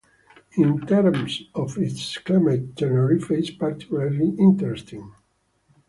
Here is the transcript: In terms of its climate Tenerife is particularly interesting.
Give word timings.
In 0.53 0.81
terms 0.87 1.43
of 1.53 1.77
its 1.77 2.17
climate 2.17 2.75
Tenerife 2.75 3.29
is 3.29 3.51
particularly 3.51 4.29
interesting. 4.39 5.13